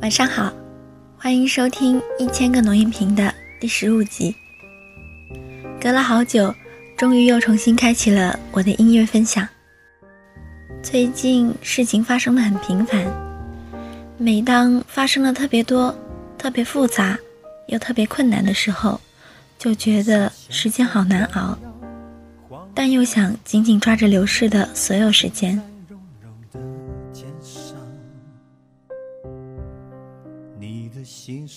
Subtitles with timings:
[0.00, 0.50] 晚上好，
[1.18, 4.34] 欢迎收听一千个农音频的第十五集。
[5.78, 6.54] 隔了好久，
[6.96, 9.46] 终于又重新开启了我的音乐分享。
[10.82, 13.04] 最近事情发生的很频繁，
[14.16, 15.94] 每当发生了特别多、
[16.38, 17.18] 特别复杂
[17.66, 18.98] 又特别困难的时候，
[19.58, 21.58] 就觉得时间好难熬，
[22.74, 25.60] 但又想紧紧抓着流逝的所有时间。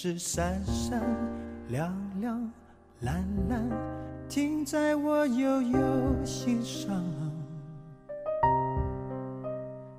[0.00, 1.02] 心事闪闪
[1.68, 2.50] 亮亮
[3.00, 3.68] 蓝蓝，
[4.30, 5.78] 停在我悠悠
[6.24, 7.04] 心上。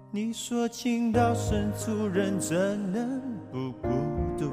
[0.09, 2.57] 你说情到深处人怎
[2.91, 3.89] 能不孤
[4.39, 4.51] 独？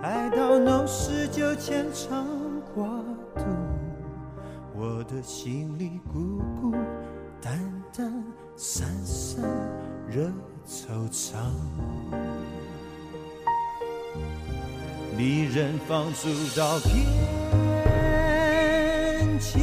[0.00, 2.24] 爱到浓时就牵肠
[2.72, 2.86] 挂
[3.34, 3.42] 肚，
[4.76, 6.72] 我的心里孤孤
[7.42, 7.58] 单
[7.92, 8.22] 单
[8.54, 9.44] 散散
[10.08, 10.30] 惹
[10.64, 11.34] 惆怅。
[15.16, 16.92] 离人放逐到边
[19.38, 19.60] 界，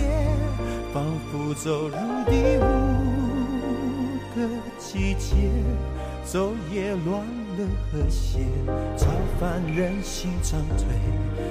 [0.93, 2.63] 仿佛走入第五
[4.33, 4.47] 个
[4.79, 5.35] 季节，
[6.25, 7.25] 昼夜乱
[7.57, 8.39] 了和谐，
[8.97, 9.07] 超
[9.39, 10.85] 凡人心长退，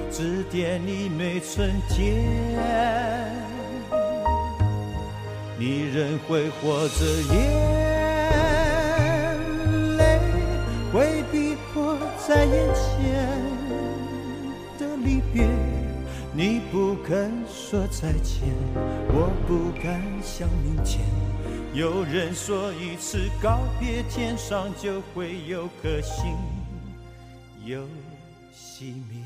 [0.09, 2.25] 指点你没春天。
[5.59, 7.80] 离人挥霍着，眼
[17.53, 18.41] 说再见，
[19.13, 21.01] 我不敢想明天。
[21.73, 26.35] 有人说一次告别，天上就会有颗星
[27.65, 27.81] 又
[28.53, 29.21] 熄灭。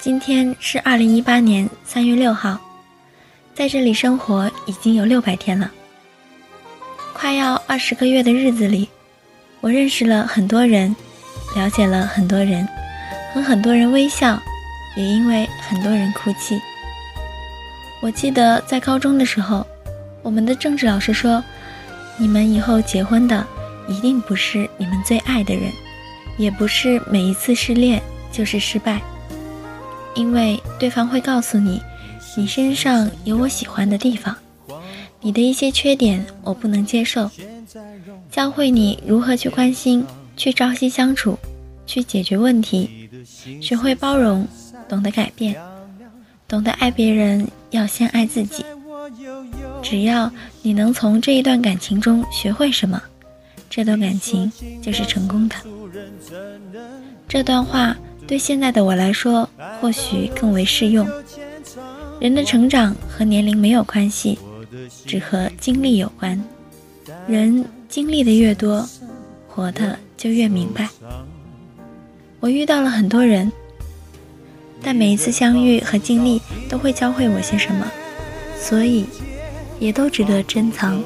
[0.00, 2.58] 今天是二零一八年三月六号，
[3.54, 5.70] 在这里生活已经有六百天了，
[7.12, 8.88] 快要二十个月的日子里，
[9.60, 10.94] 我认识了很多人，
[11.56, 12.66] 了解了很多人。
[13.34, 14.40] 和很多人微笑，
[14.96, 16.60] 也因为很多人哭泣。
[18.02, 19.66] 我记得在高中的时候，
[20.22, 21.42] 我们的政治老师说
[22.18, 23.46] ：“你们以后结婚的
[23.88, 25.70] 一定不是你们最爱的人，
[26.36, 28.02] 也不是每一次失恋
[28.32, 29.00] 就是失败，
[30.14, 31.80] 因为对方会告诉你，
[32.36, 34.34] 你身上有我喜欢的地方，
[35.20, 37.30] 你的一些缺点我不能接受，
[38.30, 40.04] 教会你如何去关心，
[40.36, 41.38] 去朝夕相处，
[41.86, 43.08] 去解决问题。”
[43.60, 44.46] 学会包容，
[44.88, 45.56] 懂得改变，
[46.46, 48.64] 懂得爱别人要先爱自己。
[49.82, 50.30] 只要
[50.62, 53.00] 你能从这一段感情中学会什么，
[53.70, 54.50] 这段感情
[54.82, 55.56] 就是成功的。
[57.28, 57.96] 这段话
[58.26, 59.48] 对现在的我来说，
[59.80, 61.08] 或许更为适用。
[62.20, 64.38] 人的成长和年龄没有关系，
[65.04, 66.42] 只和经历有关。
[67.28, 68.88] 人经历的越多，
[69.46, 70.88] 活的就越明白。
[72.40, 73.50] 我遇到了很多人，
[74.82, 77.86] 但每一次相遇和经历都会教会我些什么，
[78.60, 79.06] 所以
[79.78, 81.02] 也都值得珍藏。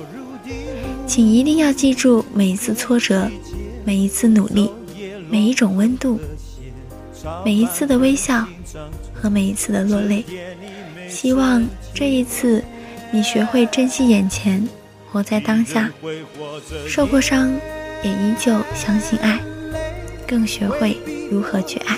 [1.07, 3.31] 请一定要记住每一次挫折，
[3.85, 4.71] 每一次努力，
[5.29, 6.21] 每一种温度，
[7.45, 8.47] 每一次的微笑
[9.15, 10.25] 和每一次的落泪。
[11.09, 12.63] 希望这一次
[13.11, 14.69] 你学会珍惜眼前，
[15.11, 15.91] 活在当下，
[16.87, 17.51] 受过伤
[18.05, 19.41] 也依旧相信爱，
[20.27, 20.97] 更学会。
[21.31, 21.97] 如何去爱？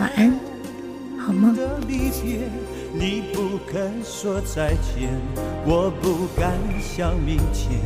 [0.00, 0.36] 晚安，
[2.20, 2.50] 天
[2.92, 5.08] 你不肯说再见，
[5.64, 7.78] 我不敢想明天。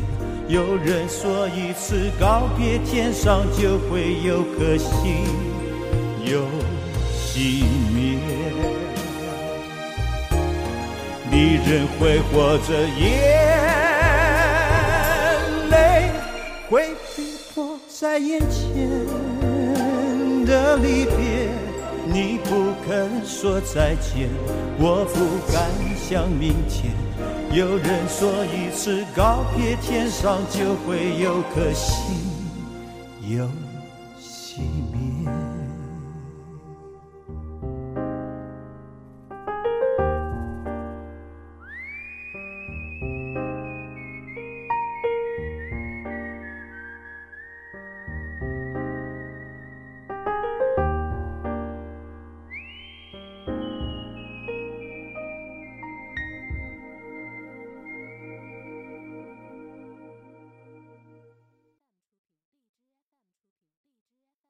[0.48, 5.26] 有人说一次告别，天上就会有颗星
[6.24, 6.46] 又
[7.14, 8.18] 熄灭。
[11.30, 13.10] 你仍挥霍着，眼
[15.70, 16.10] 泪
[16.70, 18.88] 会逼迫在眼前。
[20.44, 21.48] 的离别，
[22.12, 24.28] 你不肯说再见，
[24.78, 26.92] 我不敢想明天。
[27.50, 32.14] 有人说一次告别，天上就会有颗星。
[33.34, 33.48] 有。